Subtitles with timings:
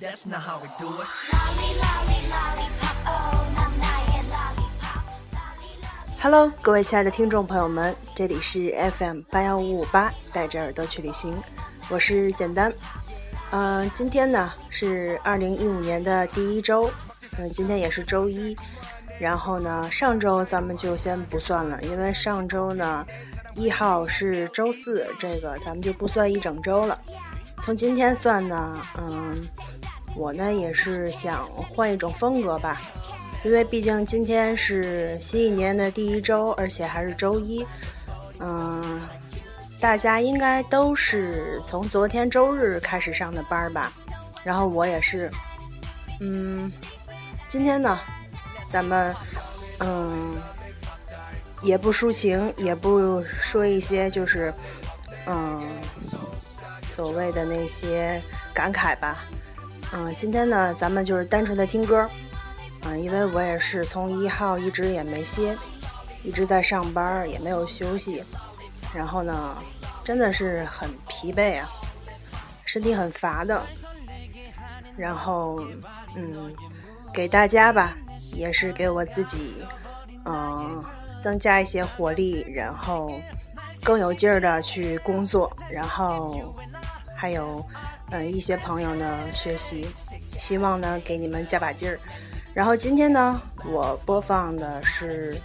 [0.00, 1.08] That's not how we do it.
[6.20, 11.36] Hello，各位亲爱的听众朋友们，这里是 FM 八幺五五八，带着耳朵去旅行，
[11.88, 12.72] 我是简单。
[13.50, 16.88] 嗯、今天呢是二零一五年的第一周，
[17.36, 18.56] 嗯、今天也是周一。
[19.18, 23.04] 然后呢，上周咱们就先不算了，因为上周呢
[23.56, 26.96] 一号是周四，这个咱们就不算一整周了。
[27.62, 29.46] 从今天算呢，嗯，
[30.16, 32.80] 我呢也是想换一种风格吧，
[33.44, 37.64] 因为毕竟今天是新一年的第一周，而且还是周一，
[38.38, 39.00] 嗯，
[39.80, 43.92] 大家应该都是从昨天周日开始上的班吧，
[44.42, 45.30] 然后我也是，
[46.20, 46.72] 嗯，
[47.46, 48.00] 今天呢，
[48.70, 49.14] 咱们
[49.78, 50.34] 嗯
[51.62, 54.52] 也不抒情，也不说一些就是
[55.26, 55.62] 嗯
[57.00, 58.20] 所谓的那些
[58.52, 59.24] 感慨吧，
[59.90, 62.06] 嗯，今天呢，咱们就是单纯的听歌。
[62.82, 65.56] 嗯，因为我也是从一号一直也没歇，
[66.22, 68.22] 一直在上班，也没有休息，
[68.94, 69.56] 然后呢，
[70.04, 71.70] 真的是很疲惫啊，
[72.66, 73.64] 身体很乏的。
[74.94, 75.64] 然后，
[76.14, 76.54] 嗯，
[77.14, 77.96] 给大家吧，
[78.34, 79.64] 也是给我自己，
[80.26, 80.84] 嗯，
[81.18, 83.10] 增加一些活力，然后
[83.82, 86.54] 更有劲儿的去工作，然后
[87.20, 87.62] 还有，
[88.12, 89.86] 嗯，一些朋友呢学习，
[90.38, 92.00] 希望呢给你们加把劲儿。
[92.54, 95.38] 然后今天呢，我播放的是，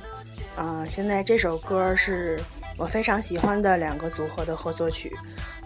[0.55, 2.39] 嗯、现在这首歌是
[2.77, 5.13] 我非常喜欢的两个组合的合作曲，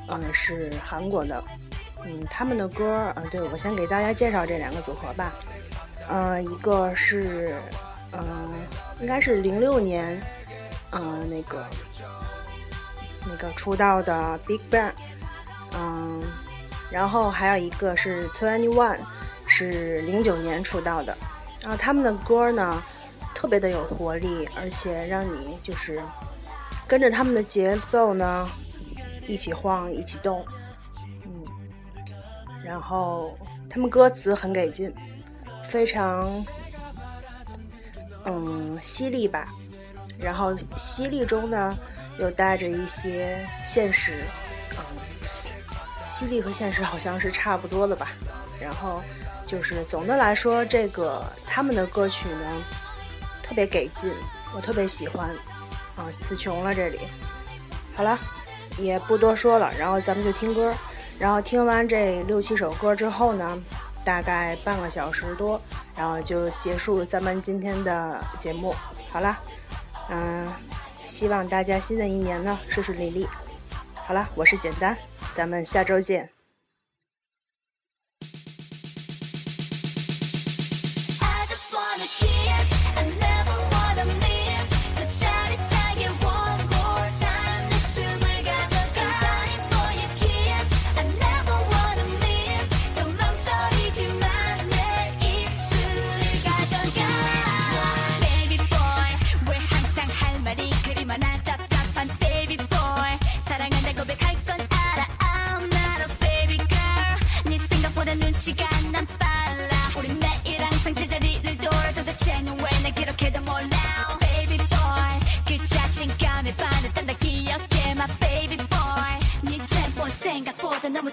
[0.07, 1.43] 嗯、是韩国的，
[2.03, 5.31] 嗯，他们的歌，嗯、对我先给大家介绍这两个组合吧，
[6.09, 7.53] 嗯、一个是，
[8.13, 8.25] 嗯、
[8.99, 10.19] 应该是零六年，
[10.93, 11.63] 嗯、那个
[13.27, 14.91] 那个出道的 Big Bang，
[15.73, 16.23] 嗯、
[16.91, 18.99] 然后还有一个是 Twenty One。
[19.51, 21.17] 是零九年出道的，
[21.59, 22.83] 然后他们的歌呢，
[23.33, 25.99] 特别的有活力，而且让你就是
[26.87, 28.47] 跟着他们的节奏呢，
[29.27, 30.45] 一起晃，一起动，
[31.25, 31.43] 嗯，
[32.63, 33.35] 然后
[33.67, 34.93] 他们歌词很给劲，
[35.67, 36.45] 非常
[38.25, 39.49] 嗯犀利吧，
[40.19, 41.75] 然后犀利中呢
[42.19, 44.21] 又带着一些现实，
[46.09, 48.09] 犀利和现实好像是差不多的吧，
[48.59, 49.01] 然后。
[49.45, 52.45] 就是总的来说，这个他们的歌曲呢，
[53.41, 54.13] 特别给劲，
[54.53, 55.31] 我特别喜欢
[55.95, 56.99] 啊，词穷了这里。
[57.95, 58.19] 好了，
[58.77, 60.71] 也不多说了，然后咱们就听歌。
[61.17, 63.57] 然后听完这六七首歌之后呢，
[64.05, 65.59] 大概半个小时多，
[65.97, 68.75] 然后就结束咱们今天的节目。
[69.11, 69.35] 好了，
[70.11, 70.47] 嗯，
[71.05, 73.27] 希望大家新的一年呢顺顺利利。
[74.09, 74.97] 好了，我是简单，
[75.35, 76.27] 咱们下周见。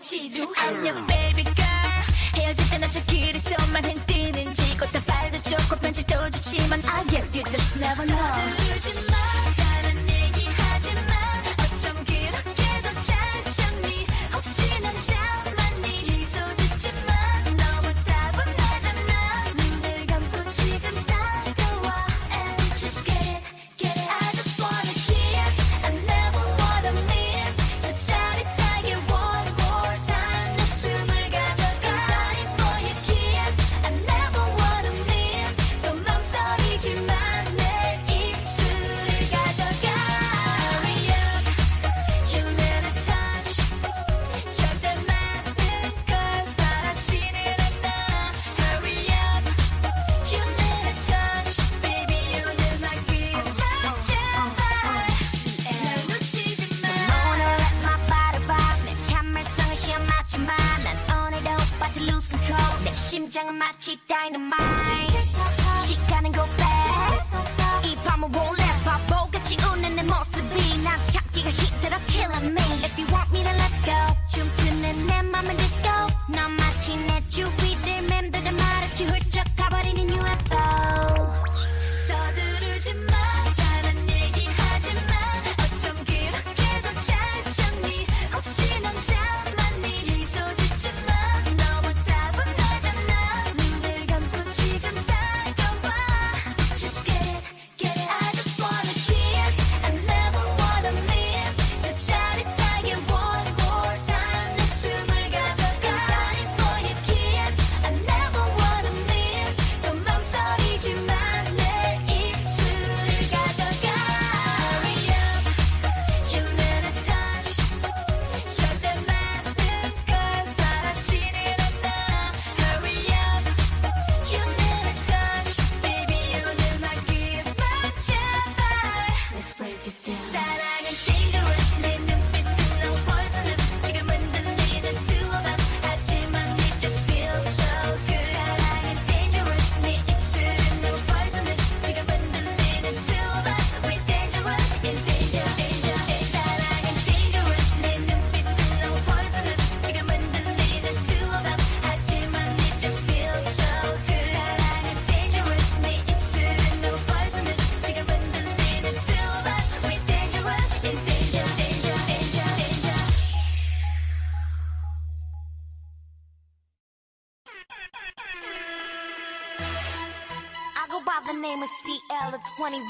[0.06, 1.66] 지루하냐, baby girl.
[2.36, 8.06] 헤어질 때 너저 길에서만 흔드는지 꽃다 발도 좋고 편지도 좋지만 I guess you just never
[8.06, 8.65] know.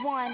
[0.06, 0.32] 21.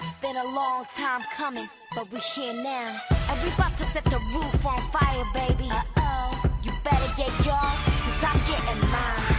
[0.00, 2.96] It's been a long time coming, but we're here now.
[3.28, 5.68] And we about to set the roof on fire, baby.
[5.70, 6.50] Uh oh.
[6.62, 9.35] You better get yours, cause I'm getting mine.「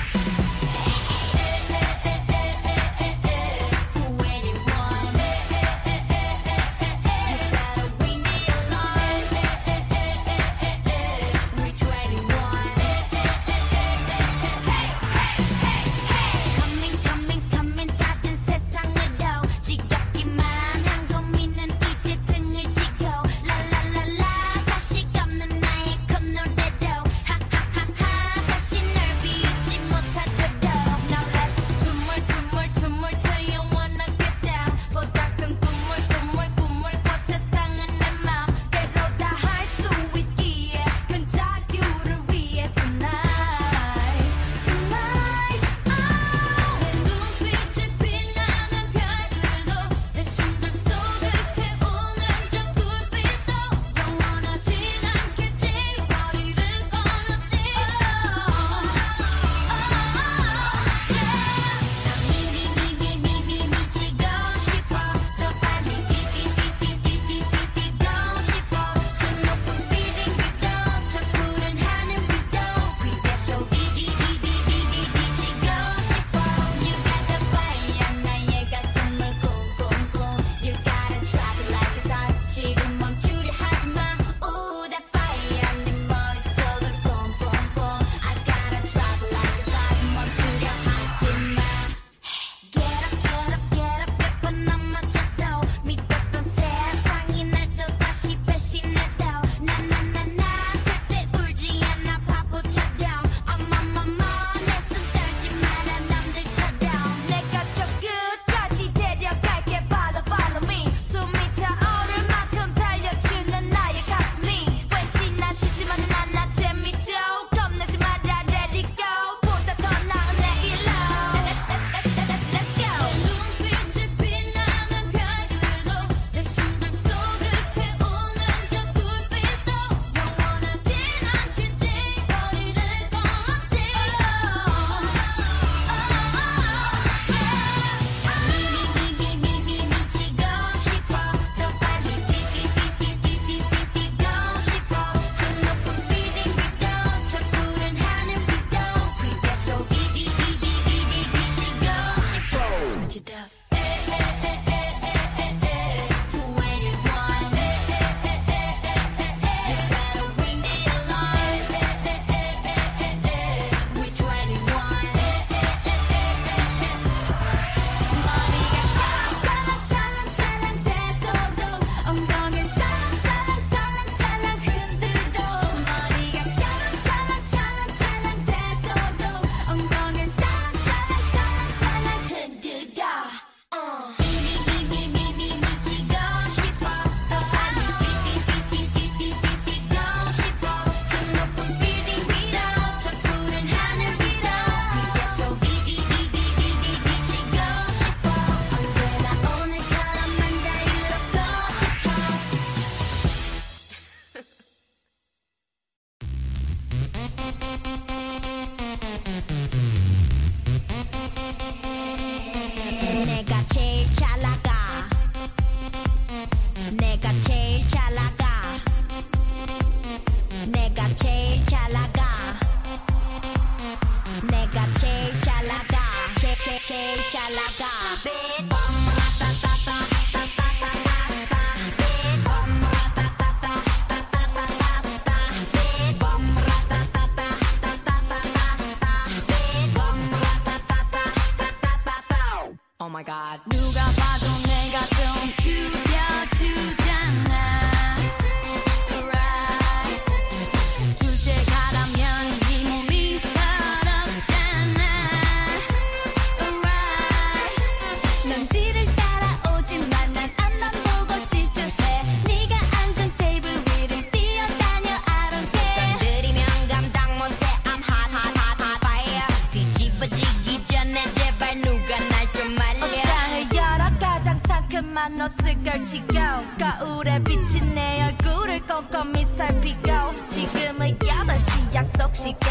[282.38, 282.67] toxic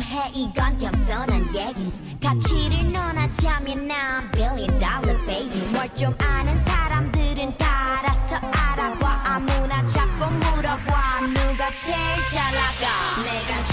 [0.00, 1.92] 해 이건 겸손한 얘기.
[2.22, 5.60] 가치를 논하자면 난 billion dollar baby.
[5.72, 9.22] 뭘 좀 아는 사람들은 다 알아서 알아봐.
[9.24, 11.20] 아무나 잡고 물어봐.
[11.34, 11.96] 누가 제일
[12.32, 13.22] 잘 나가?
[13.24, 13.65] 내가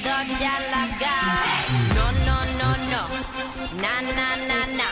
[0.00, 1.16] docia laga.
[1.96, 3.02] No, no, no, no.
[3.82, 4.88] Na, na, na, na.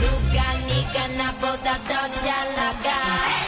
[0.00, 2.98] Luga, niga, na boda docia laga.
[3.26, 3.43] Hey!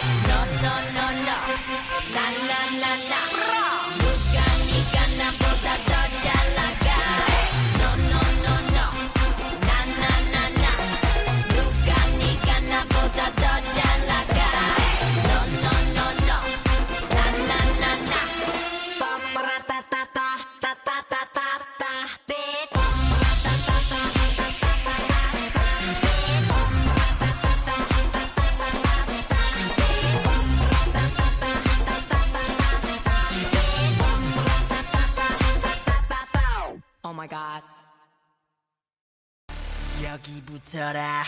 [40.66, 41.24] 멈춰라.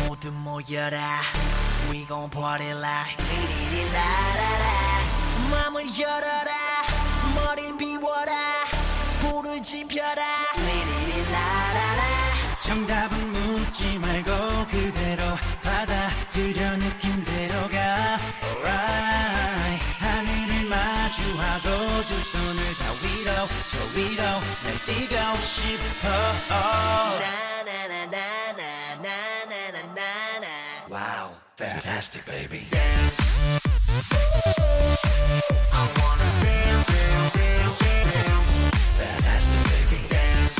[0.00, 1.22] 모두 모여라.
[1.88, 4.66] We gon' party like 리리리라라라.
[5.50, 6.50] 마음을 열어라.
[7.34, 8.34] 머리를 비워라.
[9.20, 10.22] 불을 지펴라.
[10.56, 12.02] 리리리라라라.
[12.60, 15.22] 정답은 묻지 말고 그대로
[15.62, 19.84] 받아들여 느낌대로가 Alright.
[20.00, 26.08] 하늘을 마주하고 두 손을 다 위로 저 위로 날 뛰고 싶어.
[26.50, 27.61] Oh.
[31.62, 32.66] fantastic, baby.
[32.70, 33.18] Dance.
[35.72, 38.48] I wanna dance, dance, dance, dance.
[38.98, 40.00] Fantastic, baby.
[40.08, 40.56] Dance.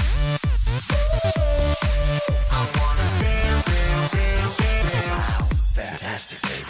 [2.50, 5.28] I wanna dance, dance, dance, dance.
[5.28, 5.48] Wow.
[5.74, 6.62] Fantastic, baby.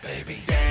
[0.00, 0.61] baby.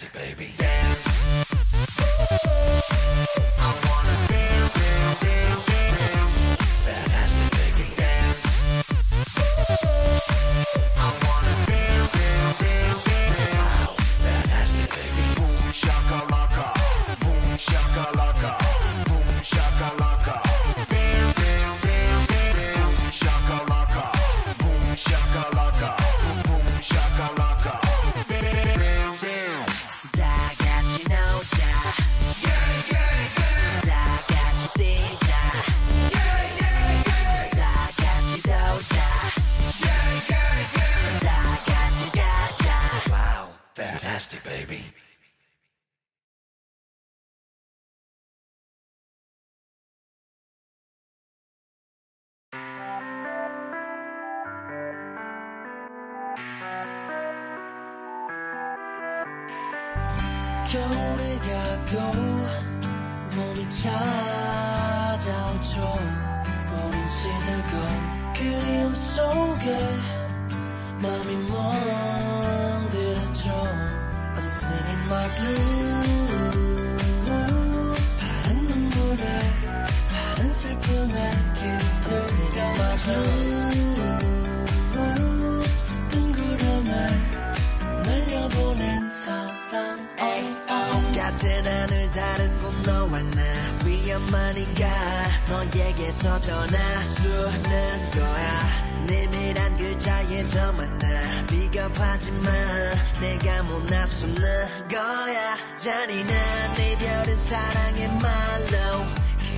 [0.00, 0.52] nasty, baby.
[0.56, 0.79] Damn.
[61.90, 62.18] 가고
[63.34, 64.09] 봄이 찾
[92.84, 93.42] 너와 나
[93.84, 94.86] 위험하니까
[95.48, 98.90] 너에게서 떠나주는 거야.
[99.06, 105.56] 내밀한 글자에 저 만 나 비겁하지만 내가 못 나서는 거야.
[105.76, 106.30] 잔인한
[106.78, 109.06] 이별은 사랑의 말로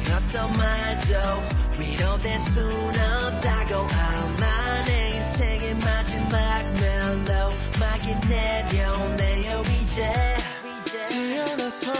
[0.05, 1.43] 그 어떤 말도
[1.79, 3.87] 위로될 순 없다고.
[3.93, 10.37] 아마 내 인생의 마지막 멜로 막이 내려오네요 이제.
[11.09, 11.93] 태어나서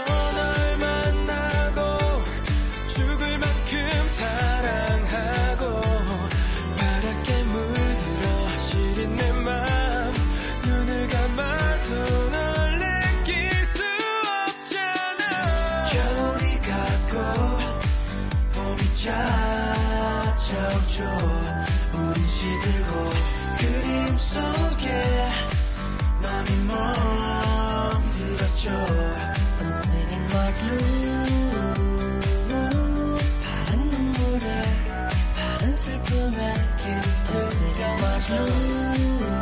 [35.85, 39.32] I'm singing my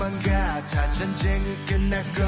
[0.00, 2.22] 것만 같아 전쟁이 끝났고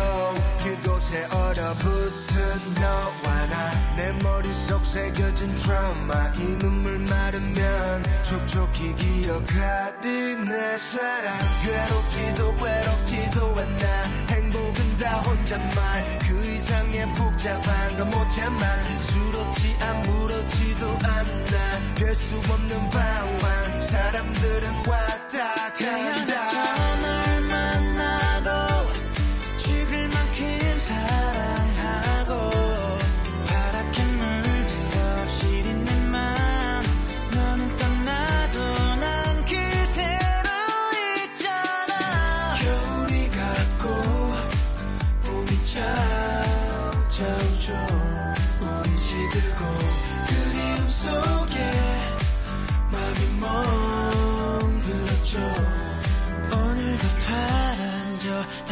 [0.63, 3.95] 그곳에 얼어붙은 너와 나.
[3.97, 11.35] 내 머릿속 새겨진 트라우마 이 눈물 마르면 촉촉히 기억하리 내 사랑.
[11.65, 14.05] 괴롭지도 외롭지도 않아.
[14.29, 16.19] 행복은 다 혼잣말.
[16.29, 21.95] 그 이상의 복잡한 건 못 참아 스스럽지 아무렇지도 않아.
[21.97, 23.81] 별수 없는 방황.
[23.81, 27.32] 사람들은 왔다 간다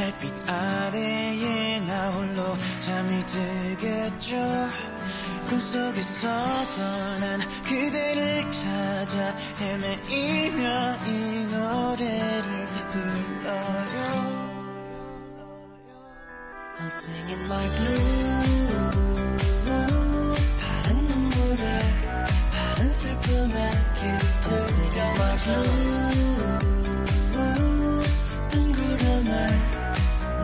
[0.00, 4.36] 달빛 아래에 나 홀로 잠이 들겠죠.
[5.48, 14.30] 꿈속에서도 난 그대를 찾아 헤매이며 이 노래를 불러요.
[16.78, 18.70] I'm singing my blues
[22.92, 25.36] 슬픔에 길들 I'm singing my
[27.30, 28.16] blues
[28.50, 29.30] 뜬구름에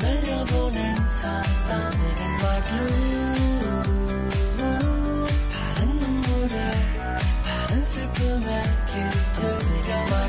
[0.01, 2.37] 날려보낸 사랑 singing
[5.53, 6.57] 파란 눈물에
[7.45, 10.29] 파란 슬픔에 길들 I'm singing my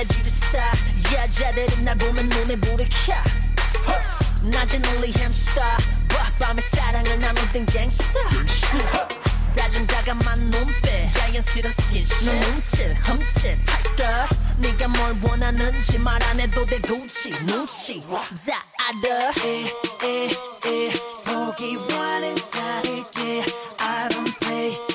[0.00, 0.58] 내 뒤를 싸
[1.12, 3.12] 여자들은 날 보면 몸에 불을 켜.
[4.48, 5.62] 낮은 only hamster
[6.38, 8.18] 밤에 사랑을 나누던 갱스터
[9.54, 11.10] 다정다감한 눈빛.
[11.10, 12.16] 자연스런 스킨십.
[12.24, 13.58] 눈 뭉친 흠칫.
[13.66, 14.26] 할까?
[14.56, 18.02] 네가 뭘 원하는지 말 안 해도 돼 굳이 눈치.
[18.08, 18.22] 다
[18.78, 20.92] 알아 에에에.
[21.26, 23.44] 보기와는 다르게
[23.76, 24.89] I don't play.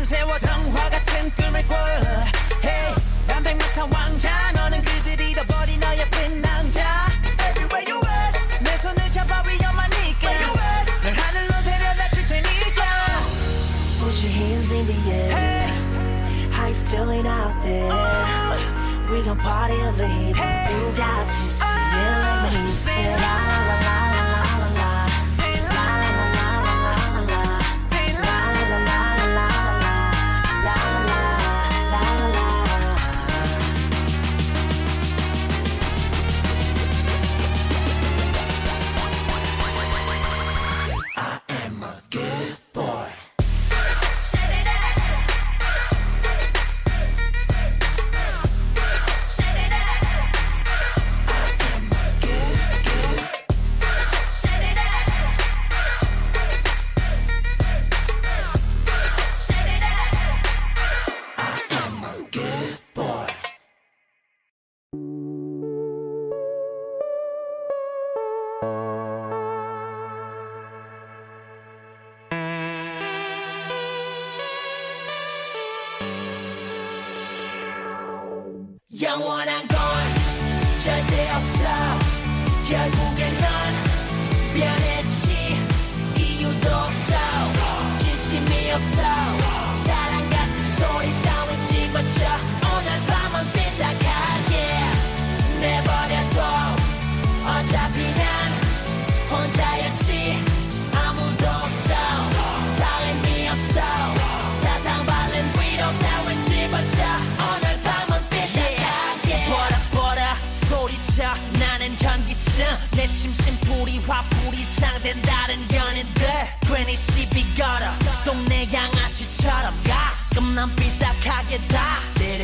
[0.00, 1.76] 밤새워 정화 같은 꿈을 꿔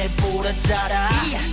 [0.07, 1.09] 날 부러져라.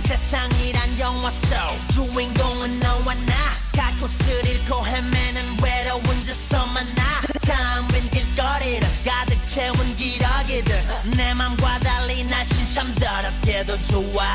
[0.06, 1.58] 세상이란 영화 속
[1.92, 3.34] 주인공은 너와 나.
[3.74, 7.18] 가고 을 잃고 헤매는 외로운 저서 만나.
[7.40, 10.74] 참빈 길거리를 가득 채운 기러기들.
[11.16, 14.34] 내 맘과 달리 날씬 참 더럽게도 좋아.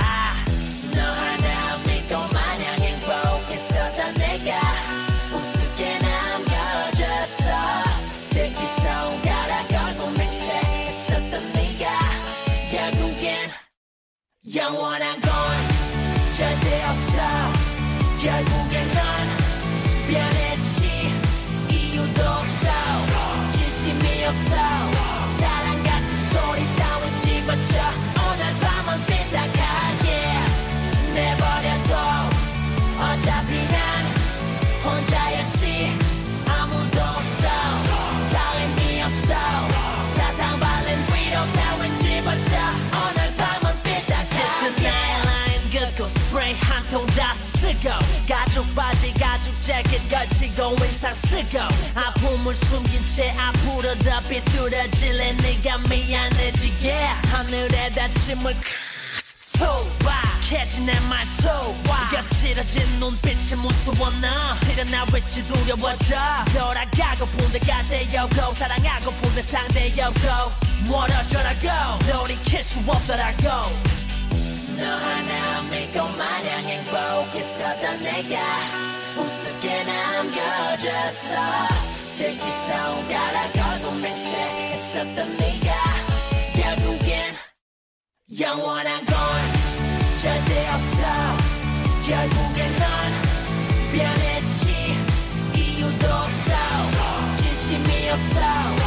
[0.94, 5.09] 너 하나 믿고 마냥 행복했었던 내가.
[14.56, 15.32] 영원한 건
[16.36, 17.20] 절대 없어.
[18.22, 19.04] 결국엔 넌
[20.08, 21.12] 변했지.
[21.70, 22.70] 이유도 없어.
[23.52, 24.56] 진심이 없어.
[25.38, 27.84] 사랑 같은 소리 따윈 집어쳐.
[28.16, 30.08] 오늘 밤은 삐딱하게
[31.14, 31.92] 내버려둬.
[32.98, 33.59] 어차피
[46.50, 47.90] 스프레이 한통 다 쓰고
[48.28, 51.60] 가죽 바지 가죽 재킷 걸치고 인상 쓰고
[51.94, 56.94] 아픔을 숨긴 채 앞으로 더 비뚤어질래 네가 미안해지게
[57.32, 58.56] 하늘에다 침을
[59.42, 64.28] 소박해진 내말 소와 거칠어진 눈빛이 무서워 너
[64.66, 66.16] 실은 나 왠지 두려워져.
[66.54, 70.22] 돌아가고 본데가 되어고 사랑하고 본데 상대여고
[70.88, 72.00] 멀어져라고.
[72.00, 73.99] 돌이킬 수 없더라고
[74.80, 78.40] 너 하나 믿고 마냥 행복했었던 내가
[79.18, 81.36] 우습게 남겨졌어
[82.10, 85.74] 새끼 손가락 걸고 맹세했었던 네가
[86.56, 87.36] 결국엔
[88.40, 89.16] 영원한 건
[90.22, 91.04] 절대 없어
[92.08, 92.88] 결국엔 넌
[93.92, 94.96] 변했지
[95.56, 96.54] 이유도 없어
[97.36, 98.79] 진심이 없어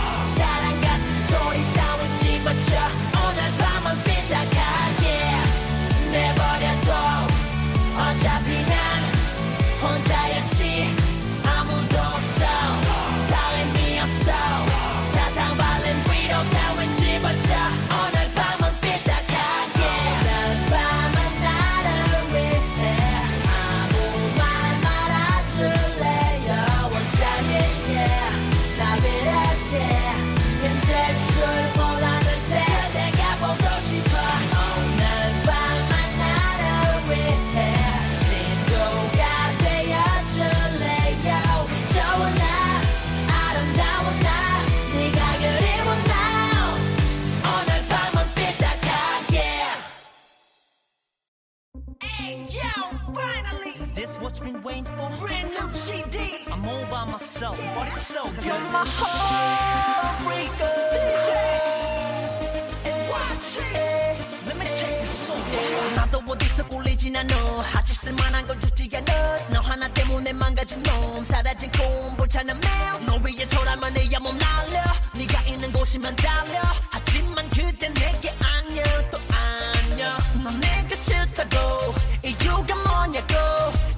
[71.23, 71.25] 놈.
[71.25, 73.07] 사라진 꿈, 불타는 매일.
[73.07, 74.83] 너 위해서라면 내야 몸 날려.
[75.15, 76.61] 네가 있는 곳이면 달려.
[76.91, 80.19] 하지만 그땐 내게 안녕, 또 안녕.
[80.43, 81.95] 넌 내가 싫다고.
[82.25, 83.35] 이유가 뭐냐고.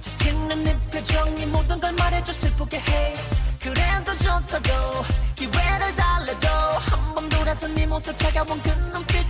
[0.00, 3.16] 지치는 네 표정이 모든 걸 말해줘 슬프게 해.
[3.60, 5.04] 그래도 좋다고.
[5.34, 6.48] 기회를 달래도.
[6.48, 9.23] 한 번 돌아서 네 모습 차가운 그 눈빛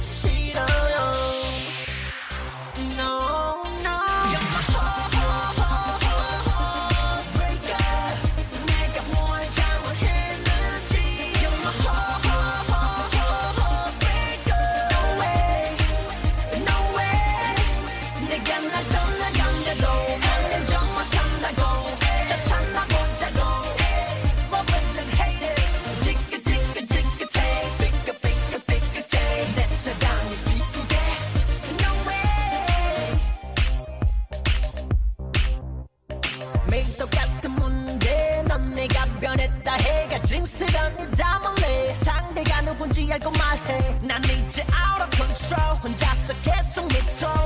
[40.64, 43.98] 입 다물래 상대가 누군지 알고 말해.
[44.02, 45.78] 난 이제 out of control.
[45.82, 47.43] 혼자서 계속 믿어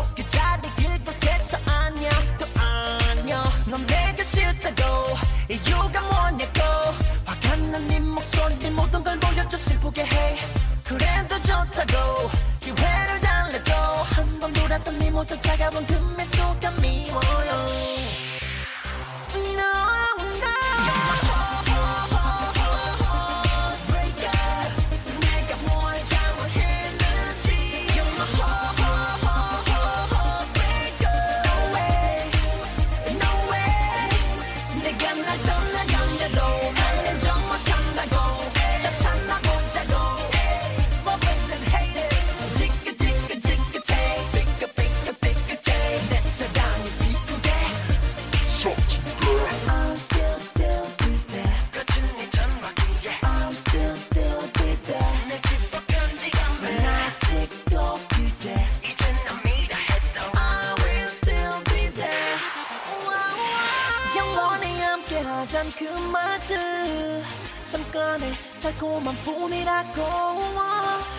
[65.58, 67.24] 짠그 말들
[67.66, 69.92] 잠깐의 달콤한 뿐이라고.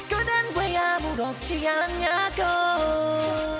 [0.08, 3.59] 그댄 왜 아무렇지 않냐고